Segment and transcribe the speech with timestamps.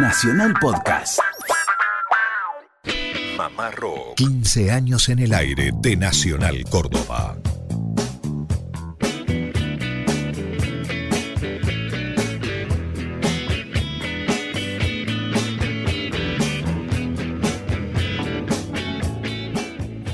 [0.00, 1.18] Nacional Podcast.
[3.36, 4.14] Mamá Rock.
[4.14, 7.36] 15 años en el aire de Nacional Córdoba.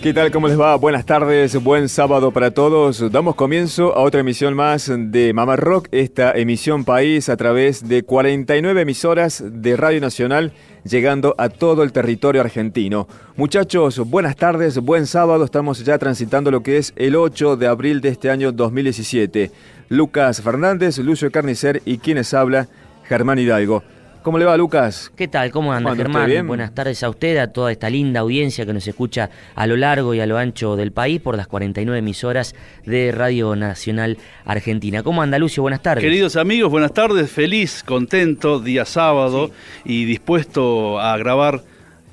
[0.05, 0.31] ¿Qué tal?
[0.31, 0.77] ¿Cómo les va?
[0.77, 3.11] Buenas tardes, buen sábado para todos.
[3.11, 8.03] Damos comienzo a otra emisión más de Mamá Rock, esta emisión país a través de
[8.03, 10.53] 49 emisoras de Radio Nacional,
[10.85, 13.09] llegando a todo el territorio argentino.
[13.37, 15.43] Muchachos, buenas tardes, buen sábado.
[15.43, 19.53] Estamos ya transitando lo que es el 8 de abril de este año 2017.
[19.89, 22.69] Lucas Fernández, Lucio Carnicer y quienes habla,
[23.05, 23.83] Germán Hidalgo.
[24.25, 25.13] ¿Cómo le va, Lucas?
[25.15, 25.51] ¿Qué tal?
[25.51, 26.47] ¿Cómo anda, Germán?
[26.47, 30.15] Buenas tardes a usted, a toda esta linda audiencia que nos escucha a lo largo
[30.15, 32.55] y a lo ancho del país por las 49 emisoras
[32.87, 34.17] de Radio Nacional
[34.47, 35.03] Argentina.
[35.03, 35.63] ¿Cómo anda, Lucio?
[35.63, 36.03] Buenas tardes.
[36.03, 37.31] Queridos amigos, buenas tardes.
[37.31, 39.51] Feliz, contento, día sábado
[39.85, 41.61] y dispuesto a grabar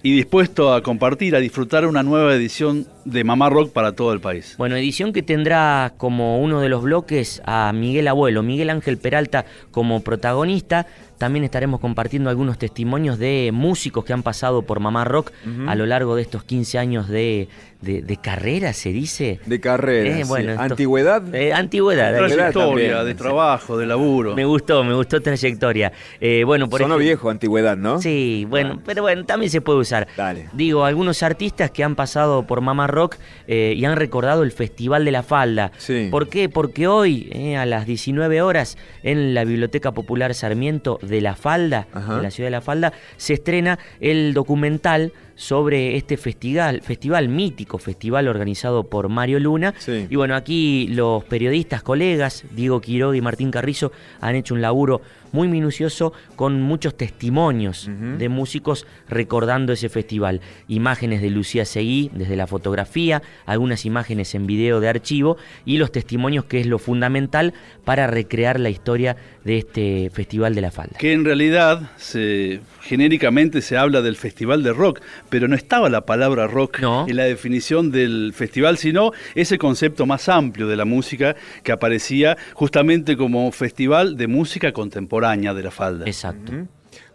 [0.04, 4.20] y dispuesto a compartir, a disfrutar una nueva edición de Mamá Rock para todo el
[4.20, 4.56] país.
[4.58, 9.46] Bueno, edición que tendrá como uno de los bloques a Miguel Abuelo, Miguel Ángel Peralta
[9.70, 10.88] como protagonista.
[11.22, 15.32] También estaremos compartiendo algunos testimonios de músicos que han pasado por Mamá Rock
[15.68, 17.48] a lo largo de estos 15 años de,
[17.82, 19.40] de, carrera, se dice.
[19.46, 20.20] De carrera.
[20.20, 21.34] Eh, bueno, ¿Antigüedad?
[21.34, 22.16] Eh, antigüedad.
[22.16, 24.36] Trayectoria, de trabajo, de laburo.
[24.36, 25.92] Me gustó, me gustó trayectoria.
[26.20, 28.00] Eh, bueno, por Sonó viejo, antigüedad, ¿no?
[28.00, 30.08] Sí, bueno, pero bueno, también se puede usar.
[30.16, 30.50] Dale.
[30.54, 35.12] Digo, algunos artistas que han pasado por Mamá Rock y han recordado el Festival de
[35.12, 35.72] la Falda.
[35.78, 36.08] Sí.
[36.12, 36.50] ¿Por qué?
[36.50, 42.22] Porque hoy, a las 19 horas, en la Biblioteca Popular Sarmiento de la Falda, de
[42.22, 48.28] la ciudad de la Falda, se estrena el documental sobre este festival, festival mítico, festival
[48.28, 49.74] organizado por Mario Luna.
[49.88, 55.02] Y bueno, aquí los periodistas, colegas, Diego Quiroga y Martín Carrizo, han hecho un laburo
[55.32, 60.42] muy minucioso con muchos testimonios de músicos recordando ese festival.
[60.68, 65.92] Imágenes de Lucía Seguí desde la fotografía, algunas imágenes en video de archivo y los
[65.92, 67.54] testimonios que es lo fundamental
[67.86, 70.98] para recrear la historia de este Festival de la Falda.
[70.98, 76.06] Que en realidad se, genéricamente se habla del Festival de Rock, pero no estaba la
[76.06, 81.36] palabra rock en la definición del festival, sino ese concepto más amplio de la música
[81.64, 86.06] que aparecía justamente como festival de música contemporánea de la falda.
[86.06, 86.52] Exacto.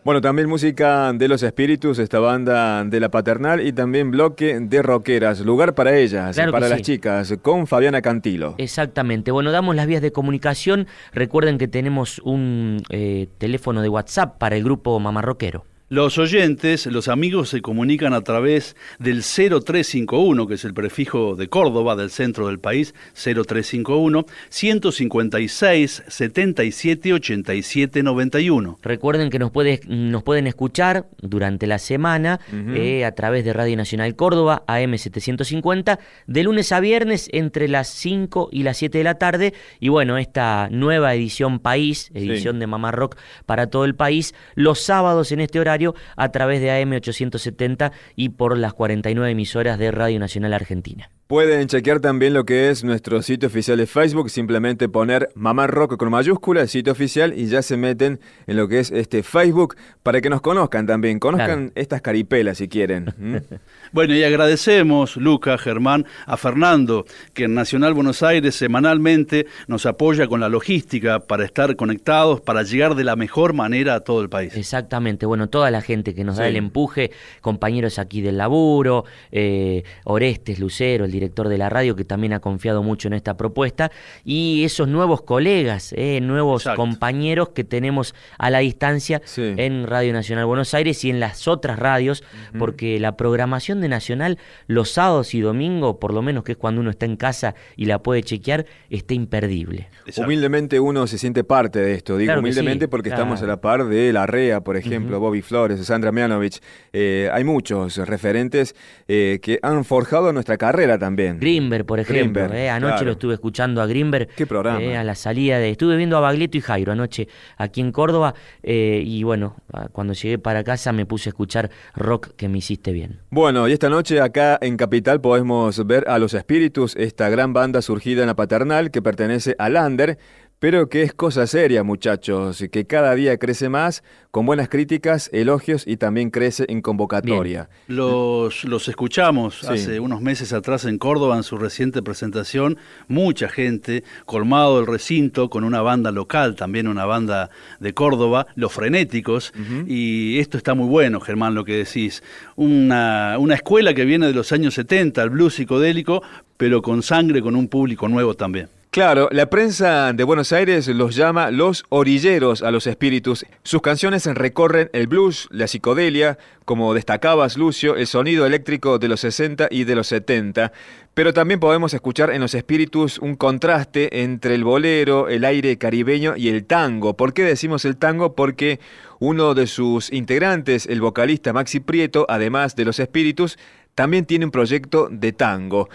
[0.05, 4.81] Bueno, también música de los espíritus, esta banda de la paternal y también bloque de
[4.81, 8.55] rockeras, lugar para ellas, para las chicas, con Fabiana Cantilo.
[8.59, 9.33] Exactamente.
[9.33, 10.87] Bueno, damos las vías de comunicación.
[11.13, 15.65] Recuerden que tenemos un eh, teléfono de WhatsApp para el grupo Mamarroquero.
[15.89, 21.47] Los oyentes, los amigos se comunican a través del 0351, que es el prefijo de
[21.47, 28.81] Córdoba, del centro del país, 0351 156 77 87 91.
[28.83, 33.77] Recuerden que nos, puede, nos pueden escuchar durante la semana eh, a través de Radio
[33.77, 39.05] Nacional Córdoba, AM 750, de lunes a viernes entre las 5 y las 7 de
[39.05, 39.55] la tarde.
[39.79, 44.81] Y bueno, esta nueva edición País, edición de Mamá Rock para todo el país, los
[44.81, 45.76] sábados en este horario
[46.17, 51.11] a través de AM870 y por las 49 emisoras de Radio Nacional Argentina.
[51.27, 55.97] Pueden chequear también lo que es nuestro sitio oficial de Facebook, simplemente poner Mamá Rock
[55.97, 60.21] con mayúscula, sitio oficial, y ya se meten en lo que es este Facebook para
[60.21, 63.13] que nos conozcan también, conozcan estas caripelas si quieren.
[63.93, 70.29] bueno, y agradecemos, Luca, Germán, a Fernando, que en Nacional Buenos Aires semanalmente nos apoya
[70.29, 74.29] con la logística para estar conectados, para llegar de la mejor manera a todo el
[74.29, 74.55] país.
[74.57, 77.11] Exactamente, bueno, toda la gente que nos da el empuje,
[77.41, 82.41] compañeros aquí del laburo, eh, Orestes, Lucero, el director de la radio, que también ha
[82.41, 83.91] confiado mucho en esta propuesta,
[84.25, 90.47] y esos nuevos colegas, eh, nuevos compañeros que tenemos a la distancia en Radio Nacional
[90.47, 92.23] Buenos Aires y en las otras radios,
[92.59, 96.81] porque la programación de Nacional los sábados y domingos, por lo menos que es cuando
[96.81, 99.89] uno está en casa y la puede chequear, está imperdible.
[100.17, 104.13] Humildemente uno se siente parte de esto, digo humildemente porque estamos a la par de
[104.13, 106.61] La Rea, por ejemplo, Bobby Flores, Sandra Mianovich,
[106.93, 108.75] eh, hay muchos referentes
[109.09, 111.06] eh, que han forjado nuestra carrera también.
[111.15, 112.53] Grimber, por ejemplo.
[112.53, 114.29] Eh, anoche lo estuve escuchando a Grimber.
[114.29, 114.83] ¿Qué programa?
[114.83, 115.71] Eh, a la salida de.
[115.71, 118.35] Estuve viendo a Bagleto y Jairo anoche aquí en Córdoba.
[118.63, 119.57] Eh, y bueno,
[119.93, 123.21] cuando llegué para casa me puse a escuchar rock que me hiciste bien.
[123.31, 127.83] Bueno, y esta noche acá en Capital podemos ver a Los Espíritus, esta gran banda
[127.83, 130.19] surgida en la paternal que pertenece a Lander
[130.59, 135.87] pero que es cosa seria, muchachos, que cada día crece más, con buenas críticas, elogios
[135.87, 137.69] y también crece en convocatoria.
[137.89, 144.03] Los, los escuchamos hace unos meses atrás en Córdoba en su reciente presentación, mucha gente,
[144.25, 147.51] colmado el recinto con una banda local, también una banda
[147.81, 149.53] de Córdoba, Los Frenéticos,
[149.87, 152.23] y esto está muy bueno, Germán, lo que decís.
[152.57, 156.23] Una, una escuela que viene de los años 70, el blues psicodélico,
[156.57, 158.69] pero con sangre, con un público nuevo también.
[158.97, 163.45] Claro, la prensa de Buenos Aires los llama los orilleros a los espíritus.
[163.63, 169.21] Sus canciones recorren el blues, la psicodelia, como destacabas Lucio, el sonido eléctrico de los
[169.21, 170.73] 60 y de los 70.
[171.13, 176.33] Pero también podemos escuchar en los espíritus un contraste entre el bolero, el aire caribeño
[176.35, 177.19] y el tango.
[177.19, 178.35] ¿Por qué decimos el tango?
[178.35, 178.81] Porque
[179.19, 183.59] uno de sus integrantes, el vocalista Maxi Prieto, además de los espíritus,
[183.95, 185.91] también tiene un proyecto de tango.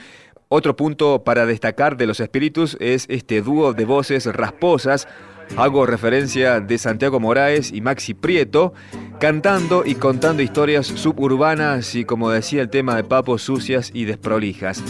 [0.53, 5.07] Otro punto para destacar de los espíritus es este dúo de voces rasposas.
[5.56, 8.74] Hago referencia de Santiago Moraes y Maxi Prieto,
[9.18, 14.83] cantando y contando historias suburbanas y, como decía el tema de Papo, sucias y desprolijas.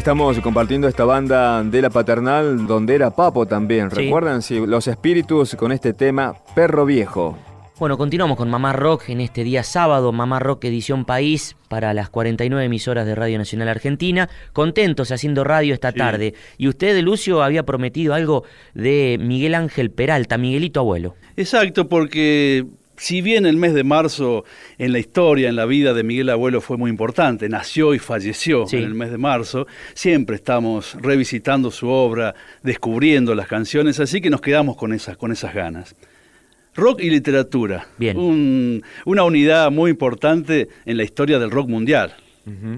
[0.00, 3.90] Estamos compartiendo esta banda de la paternal donde era Papo también.
[3.90, 4.40] ¿Recuerdan?
[4.40, 7.36] Sí, los espíritus con este tema Perro Viejo.
[7.78, 12.08] Bueno, continuamos con Mamá Rock en este día sábado, Mamá Rock Edición País para las
[12.08, 14.30] 49 emisoras de Radio Nacional Argentina.
[14.54, 16.32] Contentos haciendo radio esta tarde.
[16.56, 21.14] Y usted, Lucio, había prometido algo de Miguel Ángel Peralta, Miguelito Abuelo.
[21.36, 22.64] Exacto, porque
[23.00, 24.44] si bien el mes de marzo
[24.76, 28.66] en la historia, en la vida de Miguel Abuelo fue muy importante, nació y falleció
[28.70, 34.28] en el mes de marzo, siempre estamos revisitando su obra, descubriendo las canciones, así que
[34.28, 35.96] nos quedamos con esas, con esas ganas.
[36.74, 38.82] Rock y literatura, bien.
[39.06, 42.14] una unidad muy importante en la historia del rock mundial.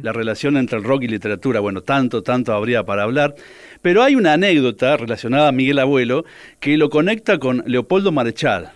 [0.02, 3.34] La relación entre el rock y literatura, bueno, tanto, tanto habría para hablar.
[3.80, 6.26] Pero hay una anécdota relacionada a Miguel Abuelo
[6.60, 8.72] que lo conecta con Leopoldo Marechal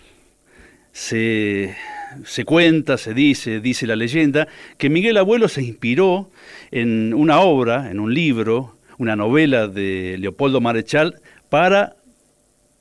[0.97, 1.75] se,
[2.45, 6.31] cuenta, se dice, dice la leyenda, que Miguel Abuelo se inspiró
[6.71, 11.95] en una obra, en un libro, una novela de Leopoldo Marechal para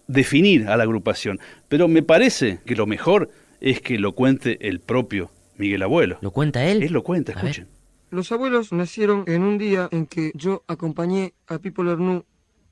[0.07, 1.39] definir a la agrupación.
[1.69, 3.31] Pero me parece que lo mejor
[3.61, 6.19] es que lo cuente el propio Miguel Abuelo.
[6.23, 6.83] ¿Lo cuenta él?
[6.83, 7.69] Él lo cuenta, escuchen.
[8.11, 12.25] Los abuelos nacieron en un día en que yo acompañé a Pipo Lernoux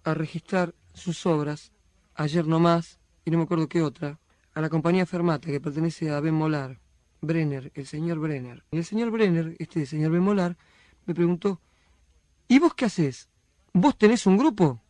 [0.05, 1.73] a registrar sus obras,
[2.15, 4.19] ayer no más, y no me acuerdo qué otra,
[4.55, 6.79] a la compañía Fermata, que pertenece a Ben Molar,
[7.21, 8.63] Brenner, el señor Brenner.
[8.71, 10.57] Y el señor Brenner, este señor Ben Molar,
[11.07, 11.61] me preguntó,
[12.49, 13.29] ¿y vos qué haces?
[13.73, 14.81] ¿Vos tenés un grupo?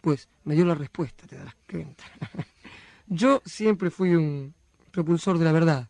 [0.00, 2.04] Pues me dio la respuesta, te darás cuenta.
[3.06, 4.54] Yo siempre fui un
[4.90, 5.88] propulsor de la verdad,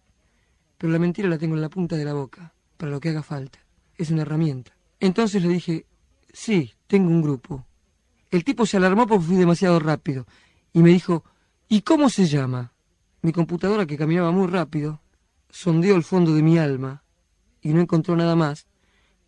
[0.77, 3.23] pero la mentira la tengo en la punta de la boca, para lo que haga
[3.23, 3.59] falta.
[3.97, 4.73] Es una herramienta.
[5.01, 5.87] Entonces le dije,
[6.33, 7.65] sí, tengo un grupo.
[8.31, 10.27] El tipo se alarmó porque fui demasiado rápido
[10.73, 11.25] y me dijo,
[11.69, 12.72] ¿y cómo se llama?
[13.23, 15.01] Mi computadora, que caminaba muy rápido,
[15.49, 17.05] sondeó el fondo de mi alma
[17.61, 18.67] y no encontró nada más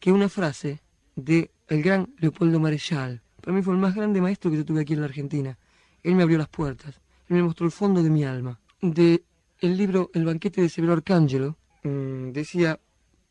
[0.00, 0.82] que una frase
[1.14, 3.22] de el gran Leopoldo Marechal.
[3.40, 5.58] Para mí fue el más grande maestro que yo tuve aquí en la Argentina.
[6.02, 8.58] Él me abrió las puertas, él me mostró el fondo de mi alma.
[8.82, 9.22] De
[9.60, 12.80] el libro El banquete de Severo Arcángelo mm, decía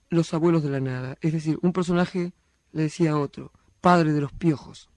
[0.09, 2.31] los abuelos de la nada, es decir, un personaje
[2.71, 3.51] le decía a otro,
[3.81, 4.89] padre de los piojos,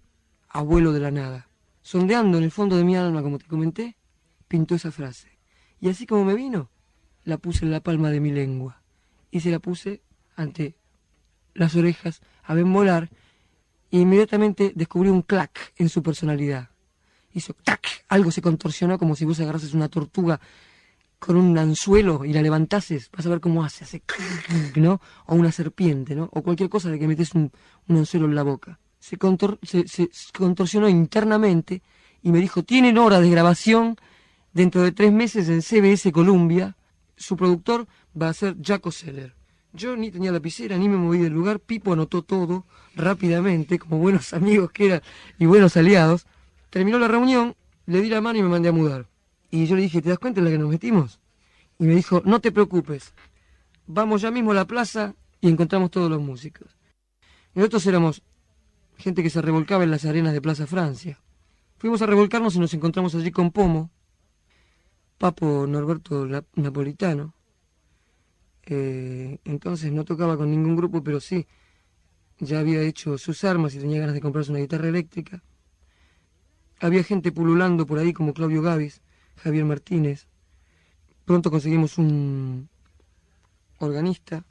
[0.49, 1.49] abuelo de la nada.
[1.83, 3.97] Sondeando en el fondo de mi alma, como te comenté,
[4.49, 5.36] pintó esa frase.
[5.81, 6.71] Y así como me vino,
[7.25, 8.83] la puse en la palma de mi lengua
[9.31, 10.03] y se la puse
[10.37, 10.77] ante
[11.55, 13.11] las orejas a Ben Molar
[13.91, 16.71] e inmediatamente descubrí un clac en su personalidad.
[17.33, 20.41] Hizo clac, algo se contorsionó como si vos agarrases una tortuga
[21.19, 24.03] con un anzuelo y la levantases, vas a ver cómo hace, hace
[24.77, 25.01] ¿no?
[25.27, 26.29] O una serpiente, ¿no?
[26.33, 27.51] O cualquier cosa de que metes un,
[27.89, 28.79] anzuelo en la boca.
[28.99, 29.19] Se,
[29.63, 31.83] se, se contorsionó internamente
[32.23, 33.97] y me dijo, tienen hora de grabación
[34.57, 36.79] Dentro de tres meses en CBS Columbia,
[37.15, 37.87] su productor
[38.19, 39.35] va a ser Jaco Seller.
[39.75, 41.61] Yo ni tenía lapicera, ni me moví del lugar.
[41.61, 45.03] Pipo anotó todo rápidamente, como buenos amigos que eran
[45.39, 46.25] y buenos aliados.
[46.71, 49.07] Terminó la reunión, le di la mano y me mandé a mudar.
[49.51, 51.21] Y yo le dije, ¿te das cuenta en la que nos metimos?
[51.79, 53.13] Y me dijo, no te preocupes,
[53.87, 56.79] vamos ya mismo a la plaza y encontramos todos los músicos.
[57.53, 58.23] nosotros éramos
[58.97, 61.21] gente que se revolcaba en las arenas de Plaza Francia.
[61.77, 63.91] Fuimos a revolcarnos y nos encontramos allí con Pomo,
[65.19, 67.35] Papo Norberto Napolitano.
[68.65, 71.47] Eh, entonces no tocaba con ningún grupo, pero sí,
[72.39, 75.43] ya había hecho sus armas y tenía ganas de comprarse una guitarra eléctrica.
[76.81, 79.01] Había gente pululando por ahí como Claudio Gavis,
[79.37, 80.27] Javier Martínez.
[81.25, 82.69] Pronto conseguimos un
[83.79, 84.45] organista,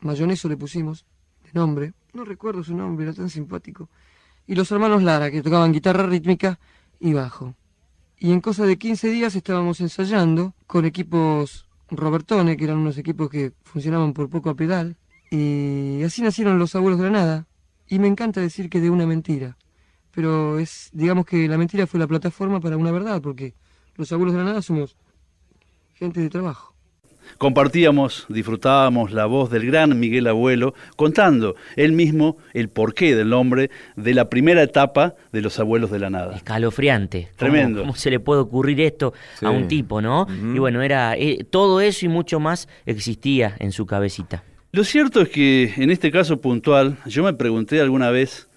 [0.00, 1.04] Mayoneso le pusimos,
[1.44, 3.88] de nombre, no recuerdo su nombre, era tan simpático.
[4.46, 6.58] Y los hermanos Lara, que tocaban guitarra rítmica
[6.98, 7.54] y bajo.
[8.22, 13.30] Y en cosa de 15 días estábamos ensayando con equipos Robertone, que eran unos equipos
[13.30, 14.98] que funcionaban por poco a pedal.
[15.30, 17.46] Y así nacieron los abuelos de la nada.
[17.88, 19.56] Y me encanta decir que de una mentira.
[20.10, 23.54] Pero es, digamos que la mentira fue la plataforma para una verdad, porque
[23.96, 24.98] los abuelos de la nada somos
[25.94, 26.74] gente de trabajo
[27.38, 33.70] compartíamos, disfrutábamos la voz del gran Miguel Abuelo, contando él mismo el porqué del nombre
[33.96, 36.36] de la primera etapa de los abuelos de la nada.
[36.36, 37.28] Escalofriante.
[37.36, 37.80] Tremendo.
[37.80, 40.26] ¿Cómo, se le puede ocurrir esto a un tipo, no?
[40.54, 44.44] Y bueno, era eh, todo eso y mucho más existía en su cabecita.
[44.72, 48.48] Lo cierto es que en este caso puntual, yo me pregunté alguna vez,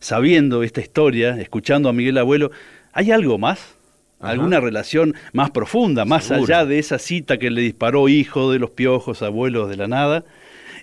[0.00, 2.50] sabiendo esta historia, escuchando a Miguel Abuelo,
[2.92, 3.76] ¿hay algo más?
[4.20, 8.70] Alguna relación más profunda, más allá de esa cita que le disparó hijo de los
[8.70, 10.24] piojos, abuelos de la nada.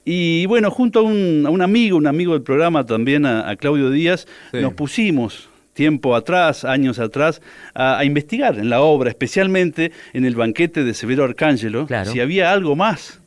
[0.03, 4.74] Y bueno, junto a un, amigo, un amigo del programa también, a, Claudio Díaz, nos
[4.74, 7.41] pusimos tiempo atrás, años atrás,
[7.75, 12.75] a, investigar en la obra, especialmente en el banquete de Severo Arcángelo, si había algo
[12.75, 13.22] más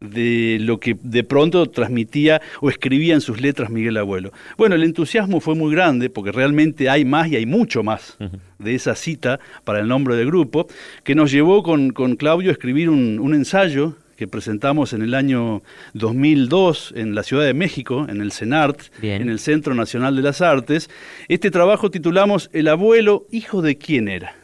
[0.00, 4.32] de lo que de pronto transmitía o escribía en sus letras Miguel Abuelo.
[4.56, 8.18] Bueno, el entusiasmo fue muy grande porque realmente hay más y hay mucho más
[8.58, 10.66] de esa cita para el nombre del grupo,
[11.02, 15.62] que nos llevó con, Claudio a escribir un, ensayo que presentamos en el año
[15.92, 20.40] 2002 en la Ciudad de México, en el CENART, en el Centro Nacional de las
[20.40, 20.88] Artes.
[21.28, 24.34] Este trabajo titulamos El abuelo, hijo de quién era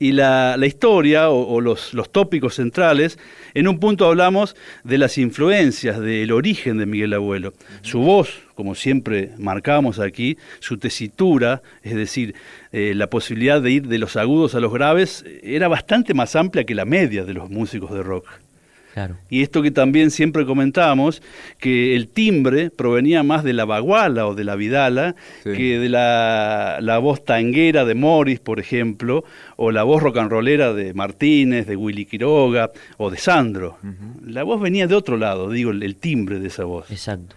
[0.00, 3.18] y la, historia o, los, los, tópicos centrales,
[3.52, 7.52] en un punto hablamos de las influencias, del origen de Miguel Abuelo.
[7.82, 12.34] Su voz, como siempre marcamos aquí, su tesitura, es decir,
[12.72, 16.64] eh, la posibilidad de ir de los agudos a los graves, era bastante más amplia
[16.64, 18.26] que la media de los músicos de rock.
[19.28, 21.22] Y esto que también siempre comentamos,
[21.58, 26.98] que el timbre provenía más de la baguala o de la vidala que de la,
[27.00, 29.24] voz tanguera de Morris, por ejemplo,
[29.56, 33.78] o la voz rock and rollera de Martínez, de Willy Quiroga o de Sandro.
[34.24, 36.90] La voz venía de otro lado, digo, el timbre de esa voz.
[36.90, 37.36] Exacto.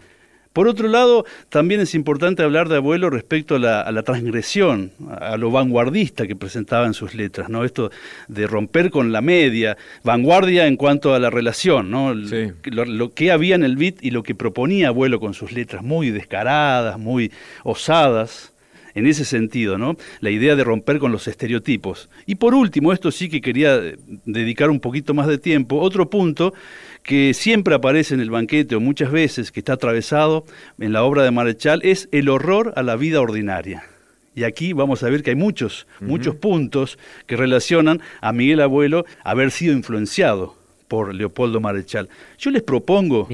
[0.54, 5.50] Por otro lado, también es importante hablar de abuelo respecto a la, transgresión, a lo
[5.50, 7.63] vanguardista que presentaba en sus letras, ¿no?
[7.63, 7.89] Esto
[8.28, 12.13] de romper con la media, vanguardia en cuanto a la relación, ¿no?
[12.13, 16.12] Lo, que había en el beat y lo que proponía abuelo con sus letras, muy
[16.12, 17.32] descaradas, muy
[17.63, 18.54] osadas
[18.94, 19.98] en ese sentido, ¿no?
[20.20, 22.10] La idea de romper con los estereotipos.
[22.28, 23.80] Y por último, esto sí que quería
[24.26, 26.54] dedicar un poquito más de tiempo, otro punto
[27.04, 30.46] que siempre aparece en el banquete o muchas veces que está atravesado
[30.80, 33.84] en la obra de Marechal es el horror a la vida ordinaria.
[34.36, 39.06] Y aquí vamos a ver que hay muchos, muchos puntos que relacionan a Miguel Abuelo
[39.24, 40.56] haber sido influenciado
[40.88, 42.10] por Leopoldo Marechal.
[42.39, 43.28] Yo les propongo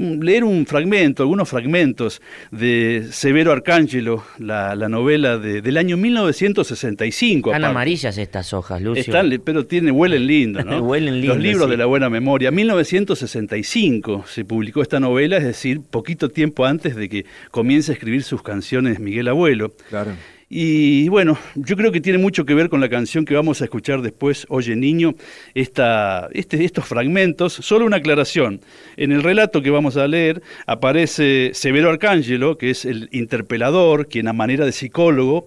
[0.00, 7.50] leer un fragmento, algunos fragmentos de Severo Arcángelo, la, novela del año 1965.
[7.50, 9.02] Están amarillas estas hojas, Lucio.
[9.02, 10.80] Están, pero tiene, huelen lindo, ¿no?
[10.82, 12.50] huelen lindo, Los libros de la buena memoria.
[12.50, 18.22] 1965 se publicó esta novela, es decir, poquito tiempo antes de que comience a escribir
[18.22, 19.74] sus canciones Miguel Abuelo.
[19.88, 20.12] Claro.
[20.52, 23.64] Y bueno, yo creo que tiene mucho que ver con la canción que vamos a
[23.66, 25.14] escuchar después, Oye Niño,
[25.54, 27.52] esta, este, estos fragmentos.
[27.52, 28.60] Solo una aclaración.
[28.96, 34.26] En el relato que vamos a leer aparece Severo Arcángelo, que es el interpelador, quien
[34.26, 35.46] a manera de psicólogo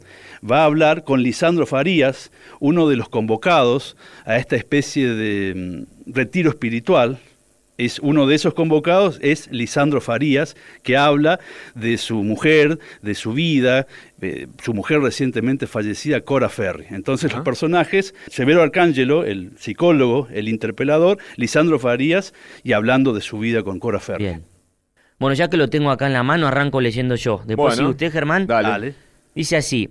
[0.50, 6.14] va a hablar con Lisandro Farías, uno de los convocados a esta especie de mm,
[6.14, 7.20] retiro espiritual
[7.78, 11.40] es uno de esos convocados es Lisandro Farías, que habla
[11.76, 13.88] de su mujer, de su vida,
[14.62, 16.86] su mujer recientemente fallecida, Cora Ferri.
[16.90, 22.34] Entonces los personajes, Severo Arcángelo, el psicólogo, el interpelador, Lisandro Farías,
[22.64, 24.24] y hablando de su vida con Cora Ferri.
[24.24, 24.46] Bien.
[25.20, 27.42] Bueno, ya que lo tengo acá en la mano, arranco leyendo yo.
[27.46, 28.46] Después si usted, Germán.
[28.46, 28.96] Dale.
[29.34, 29.90] Dice así,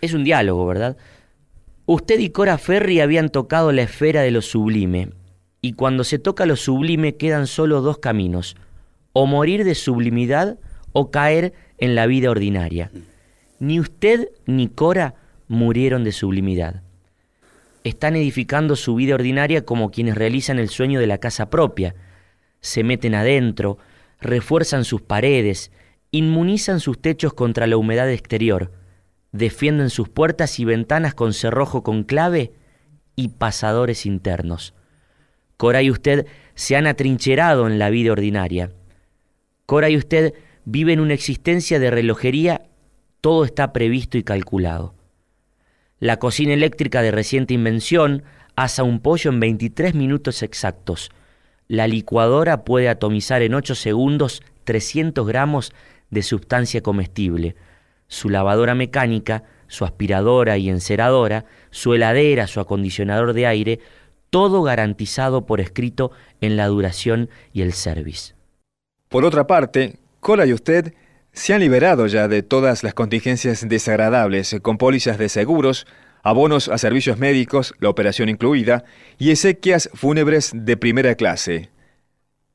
[0.00, 0.96] es un diálogo, ¿verdad?
[1.86, 5.10] Usted y Cora Ferri habían tocado la esfera de lo sublime
[5.62, 8.56] y cuando se toca lo sublime quedan solo dos caminos,
[9.12, 10.58] o morir de sublimidad
[10.92, 12.90] o caer en la vida ordinaria.
[13.58, 15.14] Ni usted ni Cora
[15.48, 16.82] murieron de sublimidad.
[17.84, 21.94] Están edificando su vida ordinaria como quienes realizan el sueño de la casa propia.
[22.60, 23.78] Se meten adentro,
[24.20, 25.72] refuerzan sus paredes,
[26.10, 28.70] inmunizan sus techos contra la humedad exterior,
[29.32, 32.52] defienden sus puertas y ventanas con cerrojo con clave
[33.16, 34.74] y pasadores internos.
[35.60, 38.70] Cora y usted se han atrincherado en la vida ordinaria.
[39.66, 40.32] Cora y usted
[40.64, 42.62] viven una existencia de relojería,
[43.20, 44.94] todo está previsto y calculado.
[45.98, 48.22] La cocina eléctrica de reciente invención
[48.56, 51.10] asa un pollo en 23 minutos exactos.
[51.68, 55.74] La licuadora puede atomizar en 8 segundos 300 gramos
[56.08, 57.54] de sustancia comestible.
[58.08, 63.80] Su lavadora mecánica, su aspiradora y enceradora, su heladera, su acondicionador de aire,
[64.30, 68.34] todo garantizado por escrito en la duración y el service.
[69.08, 70.94] Por otra parte, Cola y usted
[71.32, 75.86] se han liberado ya de todas las contingencias desagradables con pólizas de seguros,
[76.22, 78.84] abonos a servicios médicos, la operación incluida,
[79.18, 81.70] y exequias fúnebres de primera clase.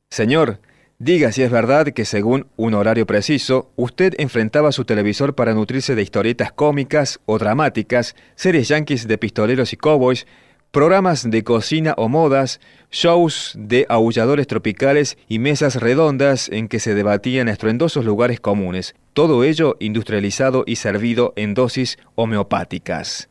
[0.09, 0.59] Señor,
[0.99, 5.95] diga si es verdad que según un horario preciso, usted enfrentaba su televisor para nutrirse
[5.95, 10.27] de historietas cómicas o dramáticas, series yanquis de pistoleros y cowboys,
[10.75, 12.59] programas de cocina o modas,
[12.91, 19.45] shows de aulladores tropicales y mesas redondas en que se debatían estruendosos lugares comunes, todo
[19.45, 23.29] ello industrializado y servido en dosis homeopáticas.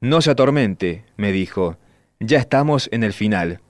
[0.00, 1.76] No se atormente, me dijo,
[2.20, 3.60] ya estamos en el final.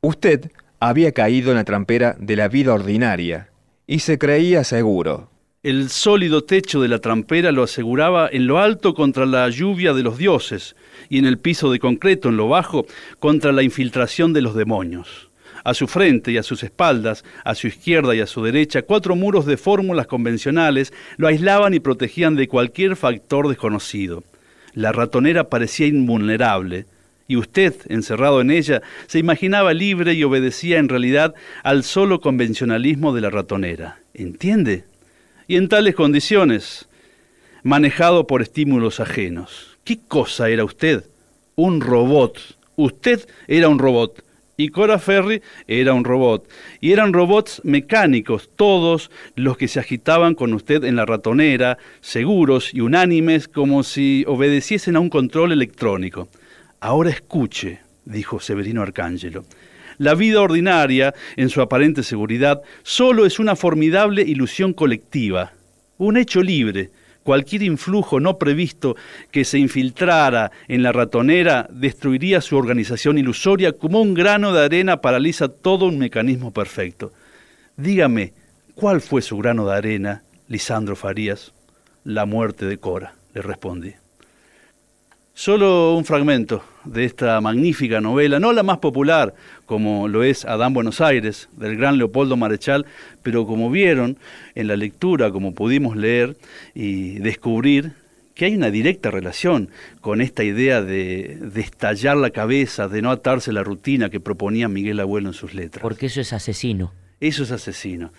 [0.00, 3.50] Usted había caído en la trampera de la vida ordinaria
[3.86, 5.30] y se creía seguro.
[5.64, 10.04] El sólido techo de la trampera lo aseguraba en lo alto contra la lluvia de
[10.04, 10.76] los dioses,
[11.08, 12.86] y en el piso de concreto, en lo bajo,
[13.18, 15.30] contra la infiltración de los demonios.
[15.64, 19.16] A su frente y a sus espaldas, a su izquierda y a su derecha, cuatro
[19.16, 24.22] muros de fórmulas convencionales lo aislaban y protegían de cualquier factor desconocido.
[24.74, 26.86] La ratonera parecía invulnerable,
[27.26, 33.12] y usted, encerrado en ella, se imaginaba libre y obedecía en realidad al solo convencionalismo
[33.12, 33.98] de la ratonera.
[34.14, 34.84] ¿Entiende?
[35.50, 36.90] Y en tales condiciones,
[37.62, 39.78] manejado por estímulos ajenos.
[39.82, 41.08] ¿Qué cosa era usted?
[41.56, 42.58] Un robot.
[42.76, 44.22] Usted era un robot.
[44.58, 46.46] Y Cora Ferry era un robot.
[46.82, 52.74] Y eran robots mecánicos, todos los que se agitaban con usted en la ratonera, seguros
[52.74, 56.28] y unánimes como si obedeciesen a un control electrónico.
[56.78, 59.46] Ahora escuche, dijo Severino Arcángelo.
[59.98, 65.52] La vida ordinaria, en su aparente seguridad, solo es una formidable ilusión colectiva,
[65.98, 66.90] un hecho libre,
[67.28, 68.96] Cualquier influjo no previsto
[69.30, 75.02] que se infiltrara en la ratonera destruiría su organización ilusoria como un grano de arena
[75.02, 77.12] paraliza todo un mecanismo perfecto.
[77.76, 78.32] Dígame,
[78.74, 81.52] ¿cuál fue su grano de arena, Lisandro Farías?
[82.02, 83.92] La muerte de Cora, le respondí.
[85.34, 89.34] Solo un fragmento de esta magnífica novela, no la más popular
[89.68, 92.86] como lo es Adán Buenos Aires, del gran Leopoldo Marechal,
[93.22, 94.16] pero como vieron
[94.54, 96.38] en la lectura, como pudimos leer
[96.74, 97.92] y descubrir,
[98.34, 99.68] que hay una directa relación
[100.00, 104.68] con esta idea de, de estallar la cabeza, de no atarse la rutina que proponía
[104.68, 105.82] Miguel Abuelo en sus letras.
[105.82, 106.94] Porque eso es asesino.
[107.20, 108.10] Eso es asesino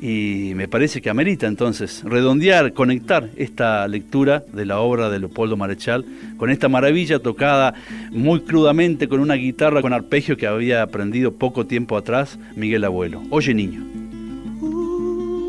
[0.00, 5.56] y me parece que amerita entonces redondear, conectar esta lectura de la obra de Leopoldo
[5.56, 6.04] Marechal
[6.36, 7.74] con esta maravilla tocada
[8.10, 13.22] muy crudamente con una guitarra con arpegio que había aprendido poco tiempo atrás Miguel Abuelo.
[13.30, 13.82] Oye niño.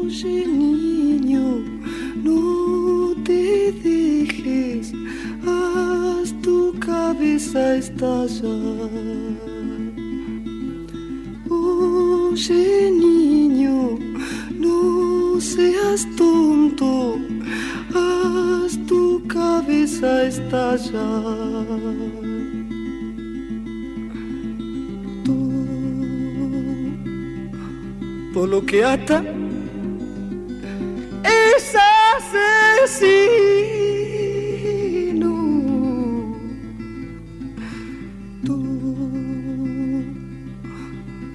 [0.07, 1.59] Oye niño,
[2.23, 4.93] no te dejes,
[5.45, 8.89] haz tu cabeza estallar.
[11.49, 14.06] Oye niño,
[15.37, 17.19] no seas tonto,
[17.93, 21.67] haz tu cabeza estallar.
[28.33, 29.23] Todo lo que ata
[31.23, 31.75] es
[32.25, 32.93] asesino.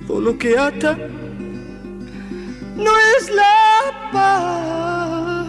[0.09, 0.99] Todo lo que ata
[2.77, 3.72] no es la
[4.13, 5.47] paz.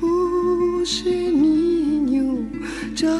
[0.00, 2.46] Oye niño,
[2.94, 3.18] ya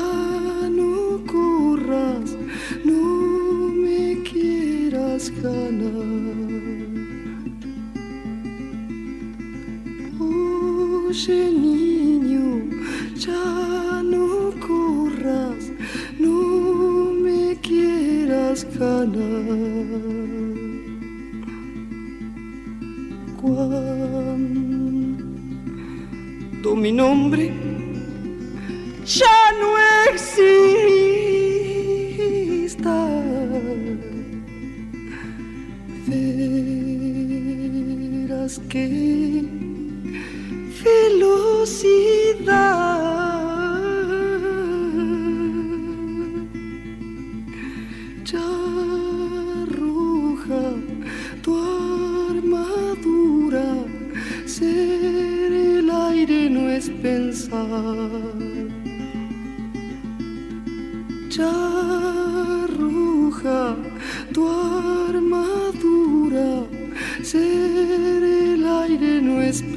[14.05, 15.63] no corras,
[16.19, 20.48] no me quieras ganar.
[23.59, 23.75] Cuando
[26.77, 27.53] mi nombre
[29.05, 29.77] ya no
[30.13, 31.09] exista,
[36.07, 39.45] verás que
[40.85, 42.88] velocidad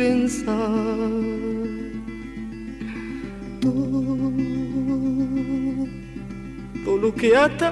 [0.02, 1.12] pensar
[6.82, 7.70] todo que ata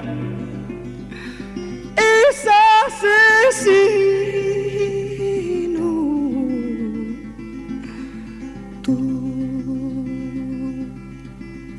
[1.96, 2.38] es
[2.86, 3.50] asesino.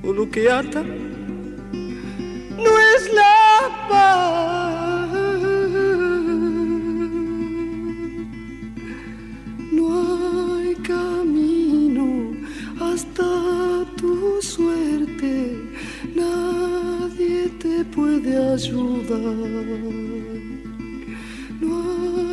[0.04, 0.84] Todo que ata
[21.60, 21.76] No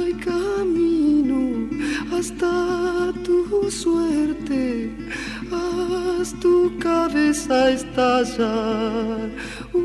[0.01, 1.69] hay camino
[2.17, 4.91] hasta tu suerte,
[5.51, 9.31] haz tu cabeza estallar.
[9.73, 9.79] Uh,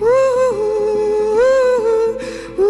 [0.00, 0.08] uh,
[2.58, 2.62] uh,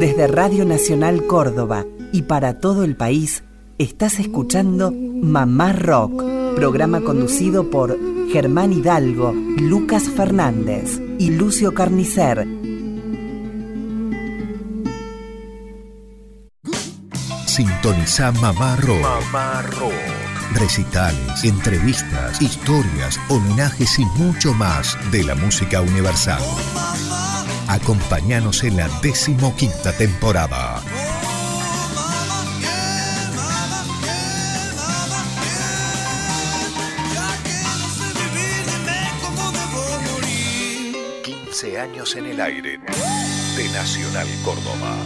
[0.00, 3.42] Desde Radio Nacional Córdoba y para todo el país,
[3.76, 6.22] Estás escuchando Mamá Rock,
[6.54, 7.98] programa conducido por
[8.30, 12.46] Germán Hidalgo, Lucas Fernández y Lucio Carnicer.
[17.46, 19.02] Sintoniza Mamá Rock.
[19.02, 19.92] Mamá Rock.
[20.54, 26.42] Recitales, entrevistas, historias, homenajes y mucho más de la música universal.
[27.68, 30.82] Acompáñanos en la decimoquinta temporada.
[42.04, 44.96] 15 años en el aire de Nacional Córdoba.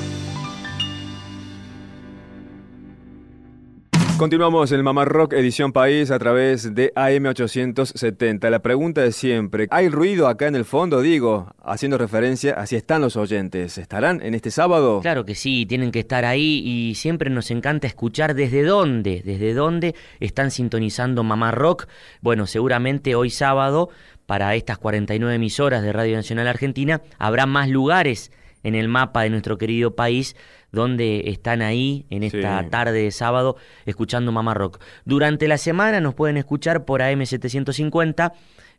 [4.18, 8.50] Continuamos el Mamá Rock Edición País a través de AM870.
[8.50, 11.02] La pregunta de siempre, ¿hay ruido acá en el fondo?
[11.02, 13.78] Digo, haciendo referencia a si están los oyentes.
[13.78, 15.00] ¿Estarán en este sábado?
[15.02, 19.54] Claro que sí, tienen que estar ahí y siempre nos encanta escuchar desde dónde, desde
[19.54, 21.86] dónde están sintonizando Mamá Rock.
[22.20, 23.88] Bueno, seguramente hoy sábado,
[24.28, 28.30] para estas 49 emisoras de Radio Nacional Argentina, habrá más lugares
[28.62, 30.36] en el mapa de nuestro querido país
[30.70, 34.82] donde están ahí en esta tarde de sábado escuchando Mamá Rock.
[35.06, 38.32] Durante la semana nos pueden escuchar por AM750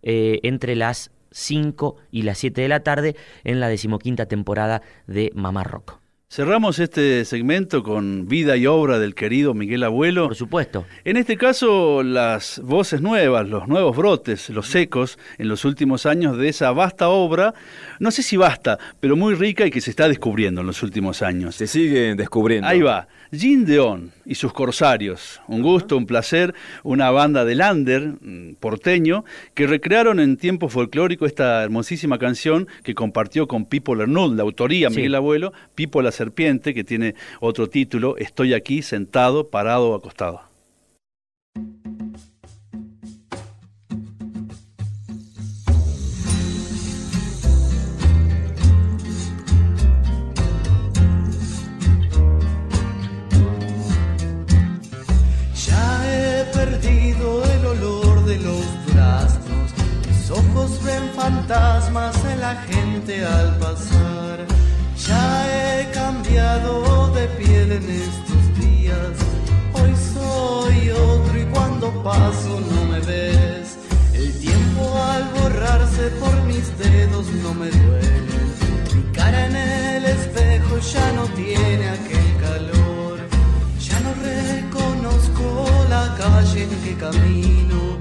[0.03, 5.31] eh, entre las 5 y las 7 de la tarde en la decimoquinta temporada de
[5.33, 5.98] Mamá Rock.
[6.31, 10.27] Cerramos este segmento con vida y obra del querido Miguel Abuelo.
[10.27, 10.85] Por supuesto.
[11.03, 16.37] En este caso, las voces nuevas, los nuevos brotes, los ecos en los últimos años
[16.37, 17.55] de esa vasta obra,
[17.97, 21.23] no sé si basta, pero muy rica y que se está descubriendo en los últimos
[21.23, 21.55] años.
[21.55, 22.67] Se sigue descubriendo.
[22.67, 23.07] Ahí va.
[23.31, 25.41] Jean Deon y sus corsarios.
[25.47, 26.53] Un gusto, un placer.
[26.83, 32.93] Una banda de lander mm, porteño que recrearon en tiempo folclórico esta hermosísima canción que
[32.93, 38.17] compartió con Pipo Lernud, la autoría Miguel Abuelo, Pipo la Serpiente, que tiene otro título,
[38.17, 40.49] Estoy aquí sentado, parado, acostado.
[61.49, 64.58] fantasmas en la gente al pasar.
[66.59, 69.15] De piel en estos días.
[69.73, 73.77] Hoy soy otro y cuando paso no me ves.
[74.13, 78.39] El tiempo al borrarse por mis dedos no me duele.
[78.93, 83.19] Mi cara en el espejo ya no tiene aquel calor.
[83.79, 87.97] Ya no reconozco la calle en que camino.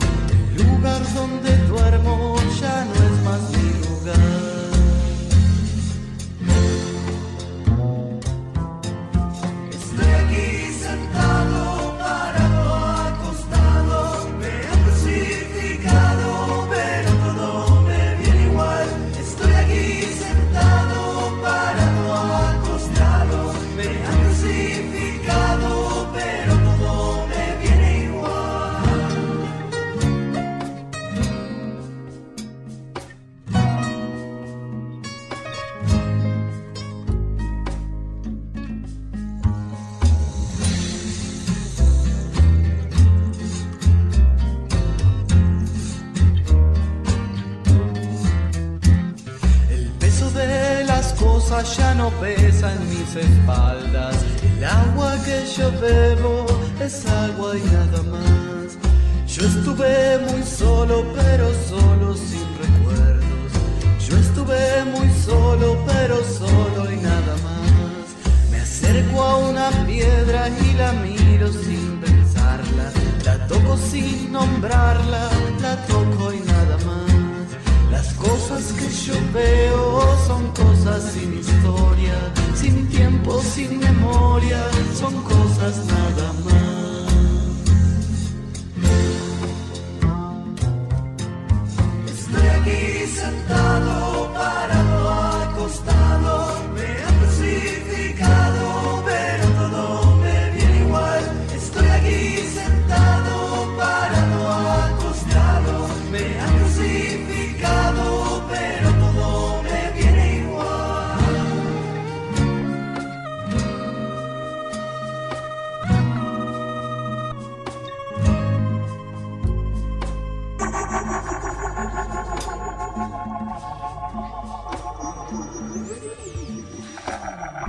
[0.56, 4.37] El lugar donde duermo ya no es más mi lugar.
[52.20, 54.16] Pesa en mis espaldas.
[54.42, 56.46] El agua que yo bebo
[56.80, 58.78] es agua y nada más.
[59.26, 63.52] Yo estuve muy solo, pero solo sin recuerdos.
[64.08, 68.50] Yo estuve muy solo, pero solo y nada más.
[68.50, 72.90] Me acerco a una piedra y la miro sin pensarla.
[73.24, 75.28] La toco sin nombrarla,
[75.60, 76.47] la toco y
[78.18, 82.16] cosas que yo veo son cosas sin historia,
[82.54, 84.60] sin tiempo, sin memoria,
[84.94, 86.58] son cosas nada más.
[92.12, 94.17] Estoy aquí sentado,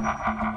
[0.10, 0.49] Ha ha ha.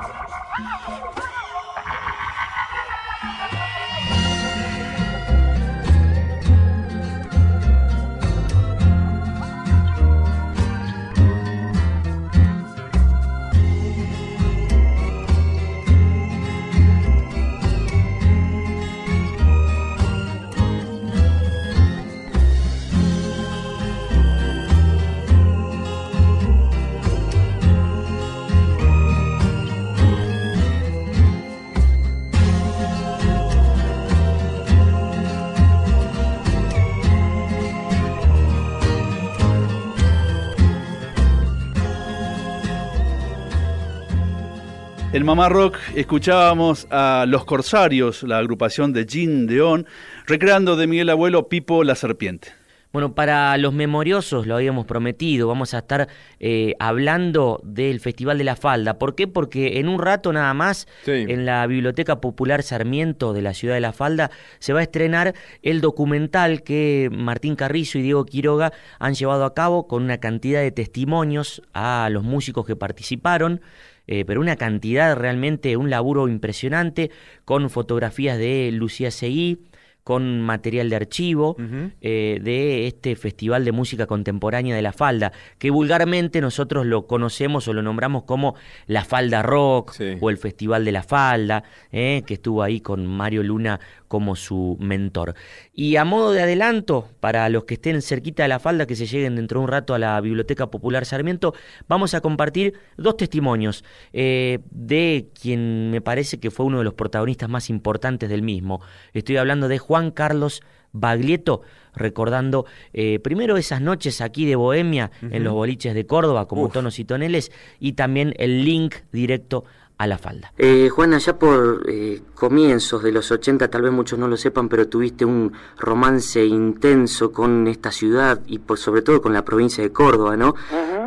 [45.22, 49.86] En Mamá Rock escuchábamos a Los Corsarios, la agrupación de Jean Deón,
[50.26, 52.48] recreando de Miguel Abuelo Pipo la Serpiente.
[52.92, 56.08] Bueno, para los memoriosos lo habíamos prometido, vamos a estar
[56.40, 58.98] eh, hablando del Festival de la Falda.
[58.98, 59.28] ¿Por qué?
[59.28, 63.80] Porque en un rato nada más, en la Biblioteca Popular Sarmiento de la Ciudad de
[63.80, 69.14] la Falda, se va a estrenar el documental que Martín Carrizo y Diego Quiroga han
[69.14, 73.60] llevado a cabo con una cantidad de testimonios a los músicos que participaron.
[74.06, 77.10] Eh, pero una cantidad realmente, un laburo impresionante,
[77.44, 79.58] con fotografías de Lucía Seguí,
[80.04, 81.56] con material de archivo
[82.00, 87.68] eh, de este Festival de Música Contemporánea de la Falda, que vulgarmente nosotros lo conocemos
[87.68, 91.62] o lo nombramos como la Falda Rock o el Festival de la Falda,
[91.92, 93.78] eh, que estuvo ahí con Mario Luna
[94.12, 95.34] como su mentor.
[95.72, 99.06] Y a modo de adelanto, para los que estén cerquita de la falda, que se
[99.06, 101.54] lleguen dentro de un rato a la Biblioteca Popular Sarmiento,
[101.88, 106.92] vamos a compartir dos testimonios eh, de quien me parece que fue uno de los
[106.92, 108.82] protagonistas más importantes del mismo.
[109.14, 110.60] Estoy hablando de Juan Carlos
[110.92, 111.62] Baglietto,
[111.94, 116.98] recordando eh, primero esas noches aquí de Bohemia, en los boliches de Córdoba, como tonos
[116.98, 119.64] y toneles, y también el link directo
[120.02, 120.52] a la falda.
[120.58, 124.68] Eh, Juan, allá por eh, comienzos de los 80, tal vez muchos no lo sepan,
[124.68, 129.84] pero tuviste un romance intenso con esta ciudad y por, sobre todo con la provincia
[129.84, 130.56] de Córdoba, ¿no?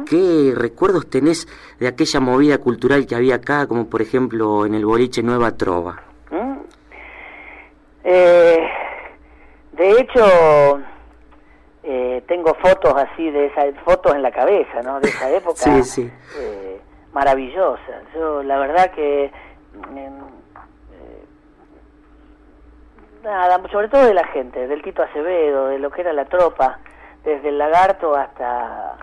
[0.06, 1.46] ¿Qué recuerdos tenés
[1.78, 6.02] de aquella movida cultural que había acá, como por ejemplo en el boliche Nueva Trova?
[6.32, 6.58] ¿Mm?
[8.06, 8.60] Eh,
[9.74, 10.80] de hecho,
[11.84, 15.02] eh, tengo fotos así de esas fotos en la cabeza, ¿no?
[15.02, 15.84] De esa época.
[15.84, 16.12] sí, sí
[17.16, 18.02] maravillosa.
[18.14, 19.32] Yo la verdad que
[19.74, 21.26] mm, eh,
[23.24, 26.80] nada, sobre todo de la gente, del Tito Acevedo, de lo que era la tropa,
[27.24, 28.98] desde el lagarto hasta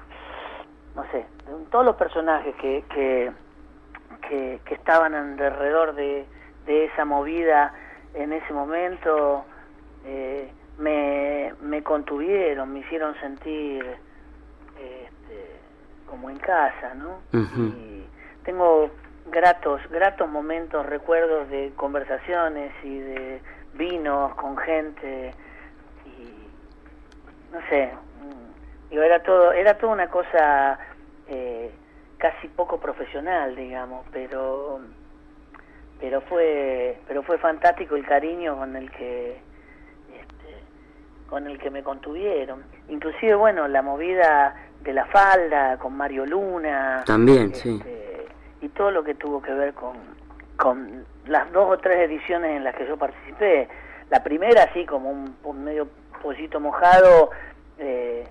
[0.95, 1.25] no sé,
[1.71, 3.33] todos los personajes que que,
[4.65, 6.27] que, estaban alrededor de,
[6.67, 7.73] de esa movida
[8.15, 9.45] en ese momento
[10.05, 13.85] eh, me, me contuvieron, me hicieron sentir
[14.77, 15.62] este,
[16.13, 17.23] como en casa, ¿no?
[18.45, 18.91] tengo
[19.31, 23.41] gratos, gratos momentos, recuerdos de conversaciones y de
[23.73, 25.33] vinos con gente
[26.05, 30.79] y no sé, mm, digo, era todo, era toda una cosa
[31.29, 31.71] eh,
[32.19, 34.81] casi poco profesional, digamos, pero
[35.99, 39.41] pero fue pero fue fantástico el cariño con el que
[41.33, 47.05] con el que me contuvieron inclusive bueno la movida de la falda con Mario Luna
[47.07, 48.03] también sí este,
[48.61, 49.97] y todo lo que tuvo que ver con,
[50.57, 53.69] con las dos o tres ediciones en las que yo participé.
[54.11, 55.89] La primera, así como un, medio
[56.23, 57.31] pollito mojado,
[57.79, 58.25] eh,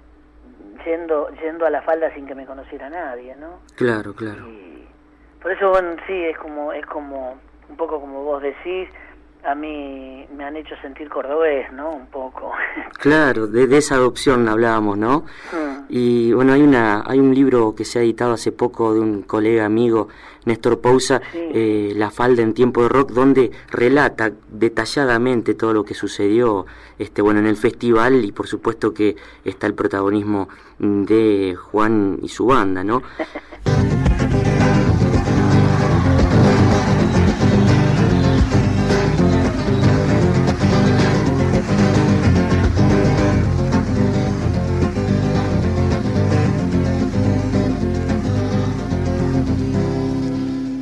[0.85, 3.59] yendo, yendo a la falda sin que me conociera nadie, ¿no?
[3.75, 4.45] Claro, claro.
[5.41, 7.37] por eso, bueno, sí, es como, es como,
[7.69, 8.87] un poco como vos decís,
[9.43, 11.91] a mí me han hecho sentir cordobés, ¿no?
[11.91, 12.51] Un poco.
[13.01, 15.25] Claro, de, esa adopción hablábamos, ¿no?
[15.51, 15.85] Hmm.
[15.89, 19.23] Y bueno, hay una hay un libro que se ha editado hace poco de un
[19.23, 20.07] colega amigo,
[20.45, 25.95] Néstor Pousa, eh, La falda en tiempo de rock, donde relata detalladamente todo lo que
[25.95, 26.67] sucedió
[26.99, 32.29] este bueno en el festival y por supuesto que está el protagonismo de Juan y
[32.29, 33.01] su banda, ¿no?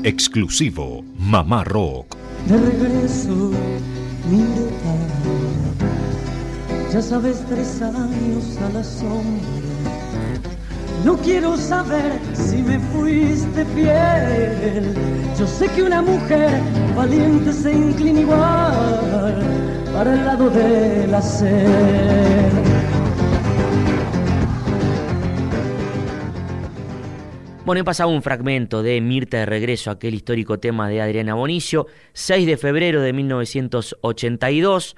[0.04, 2.16] Exclusivo Mamá Rock.
[2.47, 3.52] De regreso,
[4.30, 4.70] mira,
[6.93, 9.43] ya sabes, tres años a la sombra.
[11.04, 14.93] No quiero saber si me fuiste fiel.
[15.38, 16.62] Yo sé que una mujer
[16.95, 19.43] valiente se inclina igual
[19.93, 22.79] para el lado del hacer.
[27.70, 31.86] Bueno, he pasado un fragmento de Mirta de Regreso, aquel histórico tema de Adriana Bonicio,
[32.13, 34.95] 6 de febrero de 1982.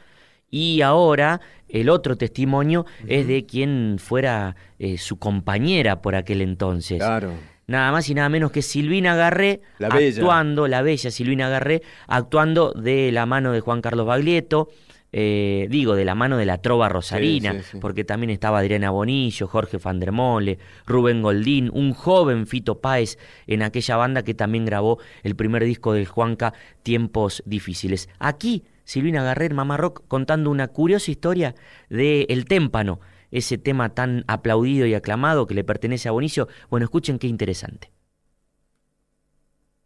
[0.50, 7.00] Y ahora el otro testimonio es de quien fuera eh, su compañera por aquel entonces.
[7.00, 7.34] Claro.
[7.68, 13.12] Nada más y nada menos que Silvina Garré actuando, la bella Silvina Garré, actuando de
[13.12, 14.70] la mano de Juan Carlos Baglietto,
[15.14, 19.78] eh, digo, de la mano de la trova rosarina, porque también estaba Adriana Bonillo, Jorge
[19.78, 25.66] Fandermole, Rubén Goldín, un joven Fito Páez en aquella banda que también grabó el primer
[25.66, 26.54] disco del Juanca,
[26.84, 28.10] Tiempos Difíciles.
[28.20, 31.56] Aquí, Silvina Garrer, Mamá Rock, contando una curiosa historia
[31.90, 33.00] de El Témpano,
[33.32, 36.48] ese tema tan aplaudido y aclamado que le pertenece a Bonicio.
[36.70, 37.92] Bueno, escuchen qué interesante.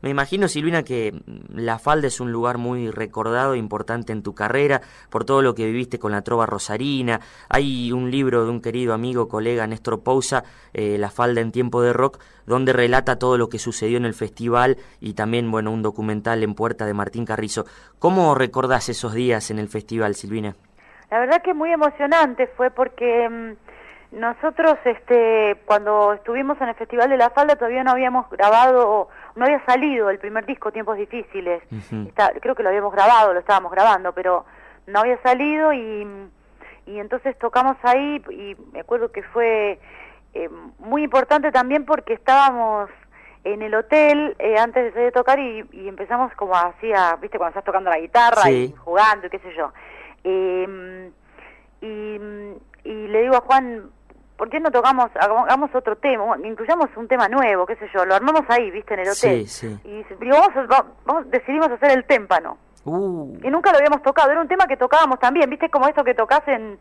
[0.06, 4.22] Me imagino, Silvina, que mm, La Falda es un lugar muy recordado e importante en
[4.22, 7.22] tu carrera, por todo lo que viviste con la trova rosarina.
[7.50, 10.44] Hay un libro de un querido amigo, colega, Néstor Pousa,
[10.74, 14.14] eh, La Falda en tiempo de rock, donde relata todo lo que sucedió en el
[14.14, 17.66] festival y también, bueno, un documental en puerta de Martín Carrizo.
[17.98, 20.56] ¿Cómo recordás esos días en el festival, Silvina?
[21.10, 23.65] La verdad que muy emocionante fue porque mm,
[24.16, 29.46] nosotros, este, cuando estuvimos en el Festival de la Falda, todavía no habíamos grabado, no
[29.46, 31.62] había salido el primer disco, Tiempos Difíciles.
[32.40, 34.46] creo que lo habíamos grabado, lo estábamos grabando, pero
[34.88, 36.08] no había salido y,
[36.86, 39.80] y entonces tocamos ahí y me acuerdo que fue
[40.34, 40.50] eh,
[40.80, 42.90] muy importante también porque estábamos
[43.44, 47.38] en el hotel eh, antes de salir a tocar y, empezamos como así a, viste,
[47.38, 49.74] cuando estás tocando la guitarra y jugando y qué sé yo.
[50.24, 51.12] Em,
[51.82, 52.18] y,
[52.84, 53.92] y, le digo a Juan,
[54.38, 58.16] ¿por qué no tocamos, hagamos otro tema, incluyamos un tema nuevo, qué sé yo, lo
[58.16, 59.48] armamos ahí, viste, en el hotel.
[59.84, 62.58] Y digo, vamos, vamos, decidimos hacer el témpano.
[62.84, 63.38] Uh.
[63.42, 66.14] Y nunca lo habíamos tocado, era un tema que tocábamos también, viste, como esto que
[66.14, 66.78] tocas en,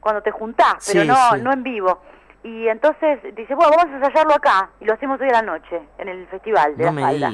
[0.00, 2.00] cuando te juntás, pero no, no en vivo.
[2.42, 5.80] Y entonces dice, bueno, vamos a ensayarlo acá, y lo hacemos hoy a la noche,
[5.98, 7.30] en el festival de la falda.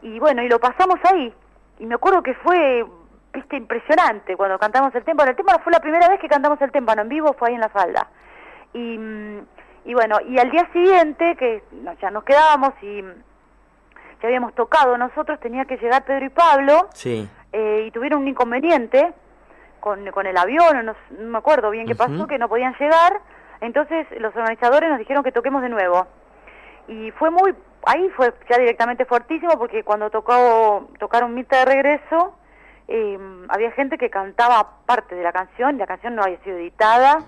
[0.00, 1.32] Y bueno, y lo pasamos ahí,
[1.78, 2.84] y me acuerdo que fue
[3.32, 5.30] viste, impresionante cuando cantamos el témpano.
[5.30, 7.60] El témpano fue la primera vez que cantamos el témpano en vivo, fue ahí en
[7.60, 8.08] la falda.
[8.72, 8.98] Y,
[9.84, 11.62] y bueno, y al día siguiente, que
[12.00, 17.28] ya nos quedábamos y ya habíamos tocado nosotros, tenía que llegar Pedro y Pablo, sí.
[17.52, 19.12] Eh, y tuvieron un inconveniente
[19.80, 23.20] con, con el avión, no, no me acuerdo bien qué pasó, que no podían llegar,
[23.60, 26.06] entonces los organizadores nos dijeron que toquemos de nuevo.
[26.88, 27.54] Y fue muy,
[27.86, 32.34] ahí fue ya directamente fuertísimo porque cuando tocó, tocaron Mirta de regreso,
[32.88, 37.24] eh, había gente que cantaba parte de la canción, la canción no había sido editada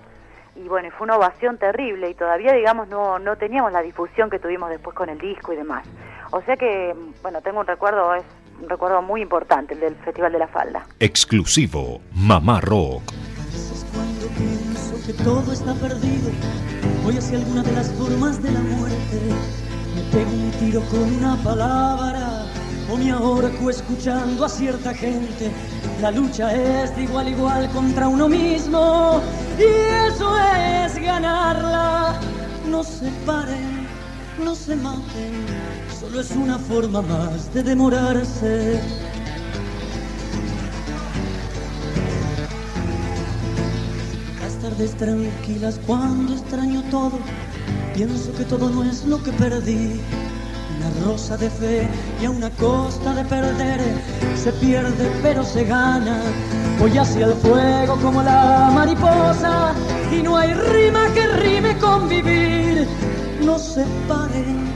[0.57, 4.39] y bueno, fue una ovación terrible y todavía digamos no, no teníamos la difusión que
[4.39, 5.87] tuvimos después con el disco y demás.
[6.33, 8.25] O sea que, bueno, tengo un recuerdo, es
[8.61, 10.87] un recuerdo muy importante el del Festival de la Falda.
[10.99, 13.03] Exclusivo, Mamá Rock.
[13.93, 16.31] Cuando pienso que todo está perdido,
[17.03, 19.21] voy hacia alguna de las formas de la muerte,
[19.95, 22.47] me pego un tiro con una palabra
[22.91, 25.51] o me ahorco escuchando a cierta gente.
[26.01, 29.21] La lucha es de igual igual contra uno mismo
[29.59, 32.19] y eso es ganarla.
[32.69, 33.87] No se paren,
[34.43, 35.47] no se maten,
[35.99, 38.81] solo es una forma más de demorarse.
[44.41, 47.19] Las tardes tranquilas cuando extraño todo,
[47.95, 50.01] pienso que todo no es lo que perdí
[50.81, 51.89] una rosa de fe
[52.21, 53.81] y a una costa de perder
[54.35, 56.23] se pierde pero se gana.
[56.79, 59.75] Voy hacia el fuego como la mariposa
[60.11, 62.87] y no hay rima que rime con vivir.
[63.45, 64.71] No se paren,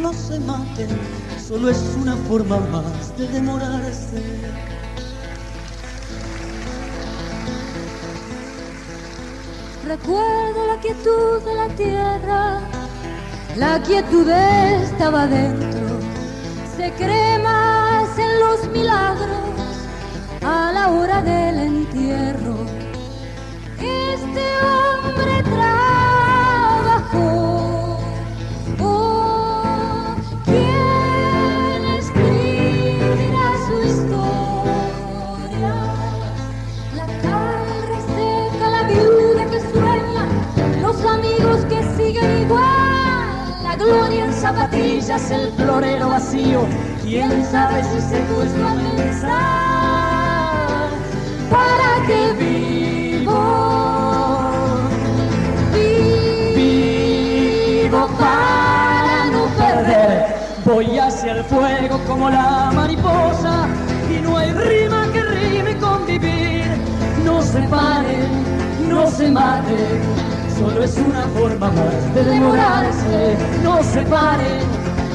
[0.00, 0.88] no se maten,
[1.48, 4.22] solo es una forma más de demorarse.
[9.84, 12.81] Recuerdo la quietud de la tierra
[13.56, 15.98] la quietud estaba dentro,
[16.76, 17.38] se cree
[18.18, 19.52] en los milagros
[20.42, 22.56] a la hora del entierro.
[23.78, 25.91] Este hombre trabajó.
[43.76, 46.66] Gloria en zapatillas, el florero vacío.
[47.02, 50.88] Quién sabe si se puso a pensar
[51.50, 53.40] para qué vivo.
[56.54, 60.34] Vivo para no perder.
[60.64, 63.66] Voy hacia el fuego como la mariposa
[64.10, 66.64] y no hay rima que rime con vivir.
[67.24, 72.22] No se paren, no se maten solo es una forma más de
[73.62, 74.62] No se paren,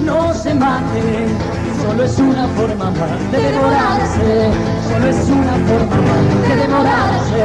[0.04, 1.38] no se maten,
[1.82, 4.52] solo es una forma más de demorarse.
[4.90, 7.42] Solo es una forma más de demorarse.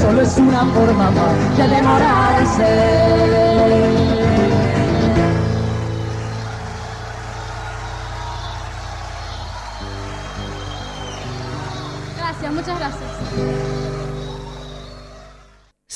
[0.00, 2.70] Solo es una forma más de demorarse.
[12.16, 13.81] Gracias, muchas gracias.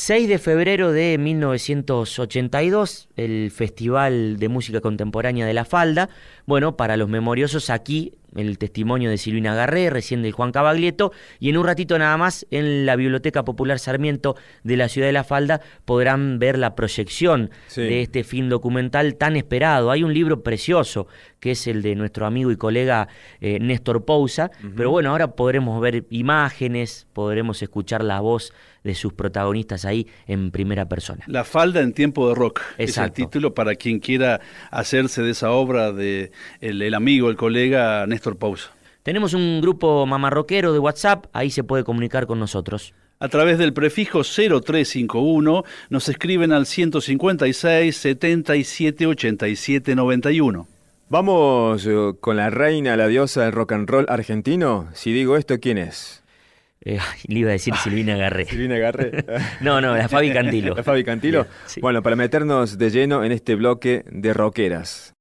[0.07, 6.09] 6 de febrero de 1982, el Festival de Música Contemporánea de La Falda.
[6.47, 11.49] Bueno, para los memoriosos aquí el testimonio de Silvina Garré, recién del Juan Cabaglieto, y
[11.49, 15.25] en un ratito nada más en la Biblioteca Popular Sarmiento de la Ciudad de la
[15.25, 19.91] Falda podrán ver la proyección de este film documental tan esperado.
[19.91, 21.09] Hay un libro precioso
[21.41, 23.09] que es el de nuestro amigo y colega
[23.41, 28.53] eh, Néstor Pousa, pero bueno, ahora podremos ver imágenes, podremos escuchar la voz
[28.87, 31.25] de sus protagonistas ahí en primera persona.
[31.27, 35.51] La falda en tiempo de rock es el título para quien quiera hacerse de esa
[35.51, 36.31] obra de
[36.61, 38.71] el, amigo, el colega Néstor Pousa.
[39.03, 42.95] Tenemos un grupo mamarroquero de WhatsApp, ahí se puede comunicar con nosotros.
[43.19, 50.67] A través del prefijo 0351 nos escriben al 156 77 87 91.
[51.09, 54.89] Vamos eh, con la reina, la diosa del rock and roll argentino.
[54.93, 56.25] Si digo esto, ¿quién es?
[56.89, 58.45] Eh, le iba a decir Silvina Garré.
[58.45, 59.25] Silvina Garré.
[59.61, 60.73] no, no, la Fabi Cantilo.
[60.77, 61.45] La Fabi Cantilo.
[61.81, 65.16] Bueno, para meternos de lleno en este bloque de rockeras.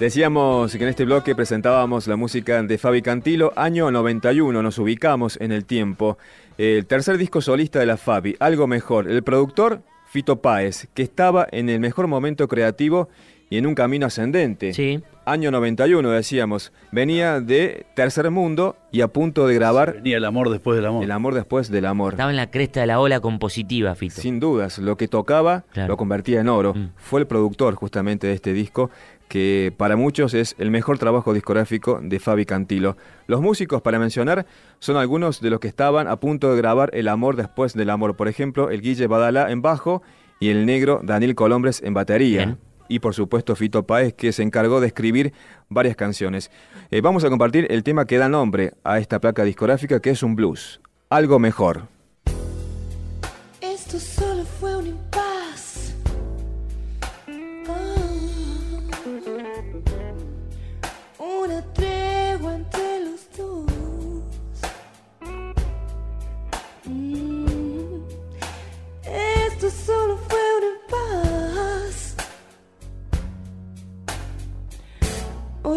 [0.00, 5.38] Decíamos que en este bloque presentábamos la música de Fabi Cantilo, año 91, nos ubicamos
[5.42, 6.16] en el tiempo.
[6.56, 9.10] El tercer disco solista de la Fabi, algo mejor.
[9.10, 13.10] El productor, Fito Páez, que estaba en el mejor momento creativo
[13.50, 14.72] y en un camino ascendente.
[14.72, 15.02] Sí.
[15.26, 16.72] Año 91, decíamos.
[16.92, 19.96] Venía de Tercer Mundo y a punto de grabar.
[19.96, 21.04] Venía el amor después del amor.
[21.04, 22.14] El amor después del amor.
[22.14, 24.18] Estaba en la cresta de la ola compositiva, Fito.
[24.22, 26.72] Sin dudas, lo que tocaba lo convertía en oro.
[26.72, 26.92] Mm.
[26.96, 28.90] Fue el productor justamente de este disco
[29.30, 32.96] que para muchos es el mejor trabajo discográfico de Fabi Cantilo.
[33.28, 34.44] Los músicos, para mencionar,
[34.80, 38.16] son algunos de los que estaban a punto de grabar El amor después del amor.
[38.16, 40.02] Por ejemplo, el Guille Badalá en bajo
[40.40, 42.58] y el negro Daniel Colombres en batería.
[42.88, 45.32] Y por supuesto Fito Páez, que se encargó de escribir
[45.68, 46.50] varias canciones.
[46.90, 50.24] Eh, vamos a compartir el tema que da nombre a esta placa discográfica, que es
[50.24, 50.80] un blues.
[51.08, 51.99] Algo mejor.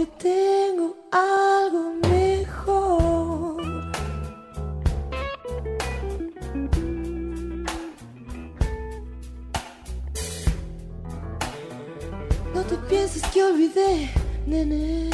[0.05, 3.61] Tengo algo mejor.
[12.53, 14.09] No te pienses que olvidé,
[14.45, 15.09] nene.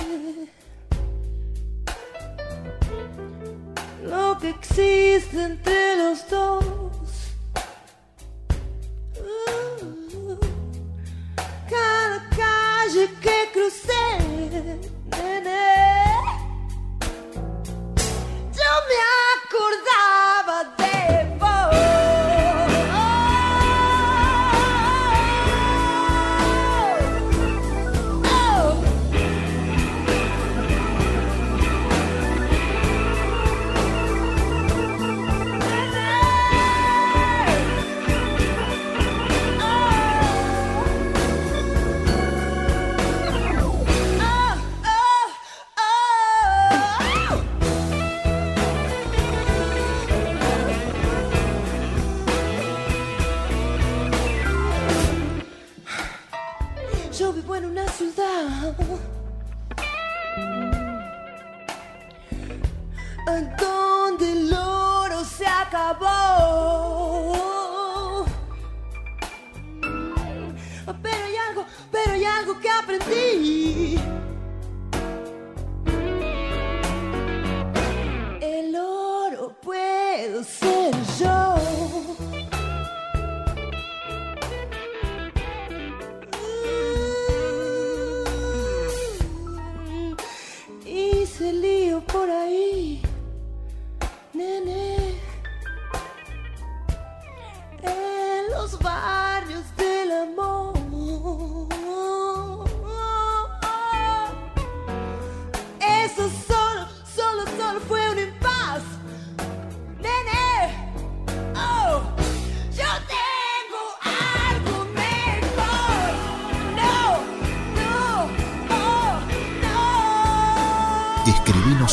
[4.03, 6.63] lo que existe entre los dos.
[13.21, 13.38] Que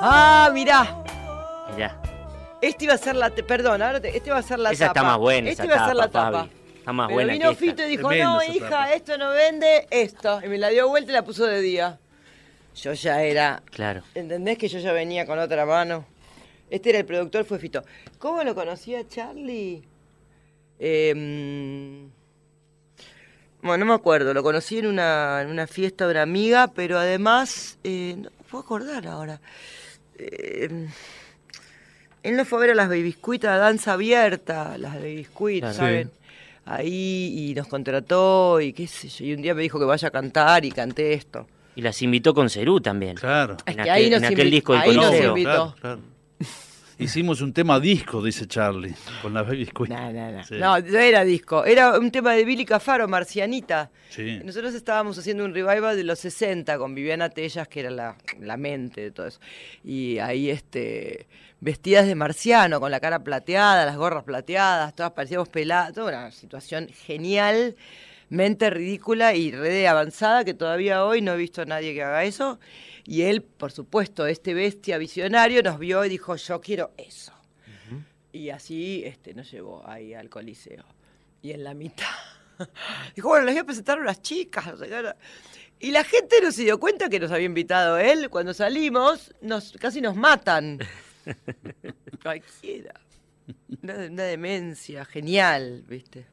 [0.00, 1.04] Ah, mirá.
[1.74, 2.00] Mirá.
[2.62, 3.30] Este iba a ser la.
[3.30, 5.00] te- Perdón, ahora te- este va a ser la Esa tapa.
[5.00, 6.48] está más buena, Este esa iba a ser la tapa.
[6.78, 7.64] Está más Pero buena vino que esta.
[7.64, 8.92] Fito y dijo: No, esa hija, tapa.
[8.92, 10.40] esto no vende, esto.
[10.44, 11.98] Y me la dio vuelta y la puso de día.
[12.82, 13.62] Yo ya era.
[13.70, 14.02] Claro.
[14.14, 16.04] ¿Entendés que yo ya venía con otra mano?
[16.70, 17.82] Este era el productor, fue Fito.
[18.18, 19.82] ¿Cómo lo conocía Charlie?
[20.78, 22.06] Eh,
[23.62, 24.32] bueno, no me acuerdo.
[24.32, 27.78] Lo conocí en una, en una fiesta de una amiga, pero además.
[27.84, 29.40] eh, no me puedo acordar ahora.
[30.18, 30.86] Eh,
[32.22, 35.60] él nos fue a ver a las Baby Squid a danza abierta, las Baby Squid,
[35.60, 35.74] Claro.
[35.74, 36.10] ¿saben?
[36.66, 39.24] Ahí y nos contrató y qué sé yo.
[39.24, 41.46] Y un día me dijo que vaya a cantar y canté esto.
[41.76, 43.16] Y las invitó con Cerú también.
[43.16, 43.56] Claro.
[43.64, 45.28] Es En que aquel, ahí nos en aquel disco del ahí nos Coliseo.
[45.30, 45.50] invitó.
[45.50, 46.00] Claro, claro.
[46.98, 49.88] Hicimos un tema disco, dice Charlie, con la Baby Squid.
[49.88, 50.44] No, no, no.
[50.44, 50.56] Sí.
[50.58, 51.64] No, no era disco.
[51.64, 53.90] Era un tema de Billy Cafaro, Marcianita.
[54.10, 54.38] Sí.
[54.44, 58.58] Nosotros estábamos haciendo un revival de los 60 con Viviana Tellas, que era la, la
[58.58, 59.40] mente de todo eso.
[59.82, 61.26] Y ahí, este,
[61.60, 65.94] vestidas de marciano, con la cara plateada, las gorras plateadas, todas parecíamos peladas.
[65.94, 66.86] Toda una situación
[68.30, 72.04] genialmente ridícula y re de avanzada, que todavía hoy no he visto a nadie que
[72.04, 72.60] haga eso.
[73.04, 77.32] Y él, por supuesto, este bestia visionario, nos vio y dijo, yo quiero eso.
[78.32, 80.84] Y así este, nos llevó ahí al Coliseo.
[81.42, 82.06] Y en la mitad
[83.16, 84.74] dijo, bueno, les voy a presentar a unas chicas.
[85.80, 88.30] Y la gente no se dio cuenta que nos había invitado él.
[88.30, 90.78] Cuando salimos, nos, casi nos matan.
[92.22, 92.94] Cualquiera.
[93.82, 96.26] Una, una demencia genial, ¿viste?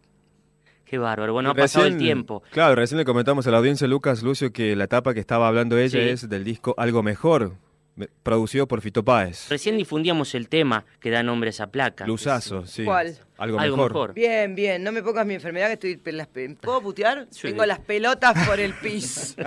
[0.89, 1.33] Qué bárbaro.
[1.33, 2.41] Bueno, ha pasado el tiempo.
[2.51, 5.77] Claro, recién le comentamos a la audiencia, Lucas Lucio, que la tapa que estaba hablando
[5.77, 6.09] ella Sí.
[6.09, 7.55] es del disco Algo Mejor,
[7.95, 9.49] me- producido por Fito Páez.
[9.49, 12.07] Recién difundíamos el tema que da nombre a esa placa.
[12.07, 12.85] Luzazo, sí.
[12.85, 13.17] ¿Cuál?
[13.37, 13.91] Algo, Algo mejor.
[13.91, 14.13] mejor.
[14.13, 14.81] Bien, bien.
[14.83, 16.13] No me pongas mi enfermedad que estoy...
[16.13, 16.27] las
[16.61, 17.27] ¿Puedo putear?
[17.31, 17.49] Sí.
[17.49, 19.35] Tengo las pelotas por el pis.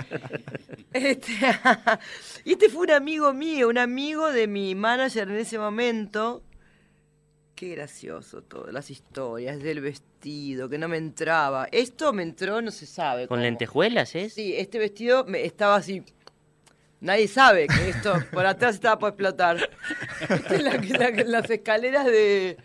[0.93, 1.31] Este,
[2.43, 6.43] y este fue un amigo mío, un amigo de mi manager en ese momento.
[7.61, 11.67] Qué gracioso todo, las historias del vestido, que no me entraba.
[11.71, 13.27] Esto me entró, no se sabe.
[13.27, 13.43] ¿Con cómo.
[13.43, 14.33] lentejuelas es?
[14.33, 16.03] Sí, este vestido me, estaba así.
[17.01, 19.57] Nadie sabe que esto por atrás estaba por explotar.
[20.21, 20.71] Esta es la,
[21.11, 22.57] la- las escaleras de,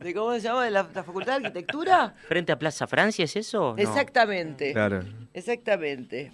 [0.00, 0.12] de.
[0.12, 0.64] ¿Cómo se llama?
[0.64, 2.16] De la, la Facultad de Arquitectura.
[2.26, 3.74] ¿Frente a Plaza Francia es eso?
[3.76, 3.78] No.
[3.80, 4.72] Exactamente.
[4.72, 5.04] Claro.
[5.34, 6.32] Exactamente.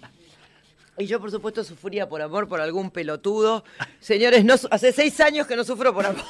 [0.97, 3.63] Y yo, por supuesto, sufría por amor por algún pelotudo.
[3.99, 6.25] Señores, no, hace seis años que no sufro por amor.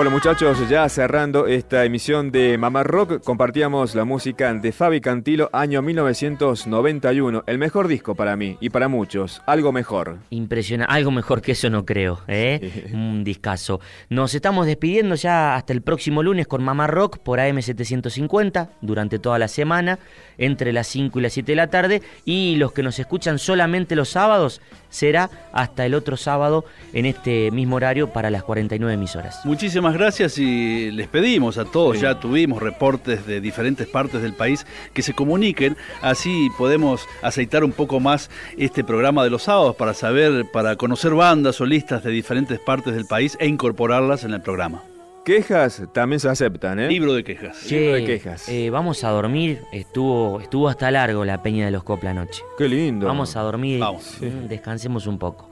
[0.00, 5.50] Bueno muchachos, ya cerrando esta emisión de Mamá Rock, compartíamos la música de Fabi Cantilo,
[5.52, 10.16] año 1991, el mejor disco para mí y para muchos, algo mejor.
[10.30, 10.94] Impresionante.
[10.94, 12.88] Algo mejor que eso no creo, ¿eh?
[12.94, 13.80] Un discazo.
[14.08, 19.38] Nos estamos despidiendo ya hasta el próximo lunes con Mamá Rock por AM750 durante toda
[19.38, 19.98] la semana,
[20.38, 22.00] entre las 5 y las 7 de la tarde.
[22.24, 27.50] Y los que nos escuchan solamente los sábados será hasta el otro sábado en este
[27.50, 29.44] mismo horario para las 49 emisoras.
[29.44, 34.66] Muchísimas gracias y les pedimos a todos, ya tuvimos reportes de diferentes partes del país
[34.92, 39.94] que se comuniquen, así podemos aceitar un poco más este programa de los sábados para
[39.94, 44.82] saber, para conocer bandas solistas de diferentes partes del país e incorporarlas en el programa.
[45.24, 46.88] Quejas también se aceptan, ¿eh?
[46.88, 47.70] Libro de quejas.
[47.70, 48.48] Libro de quejas.
[48.48, 49.60] eh, vamos a dormir.
[49.70, 52.42] Estuvo, estuvo hasta largo la Peña de los Copla anoche.
[52.56, 53.06] Qué lindo.
[53.06, 53.80] Vamos a dormir.
[53.80, 54.16] Vamos.
[54.20, 55.50] Mm, Descansemos un poco.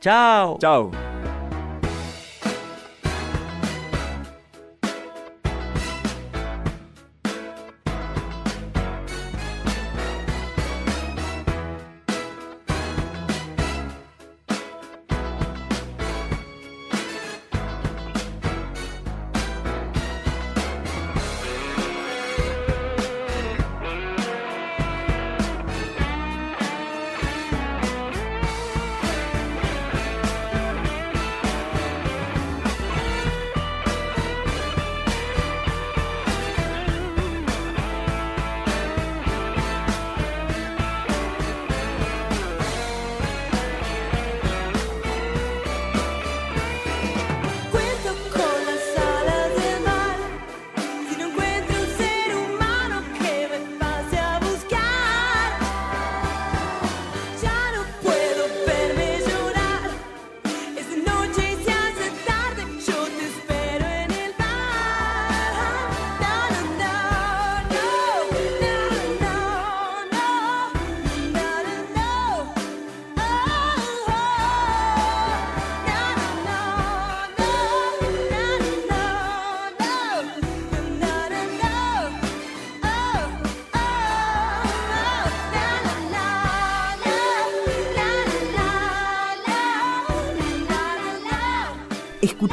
[0.00, 0.58] Chao.
[0.60, 1.37] Chao.